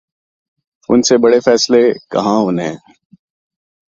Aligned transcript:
ان 0.89 0.99
سے 1.07 1.15
بڑے 1.17 1.39
فیصلے 1.39 1.81
کہاں 2.11 2.37
ہونے 2.39 2.67
ہیں۔ 2.67 2.77